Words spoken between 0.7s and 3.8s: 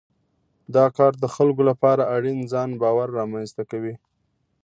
دا کار د خلکو لپاره اړین ځان باور رامنځته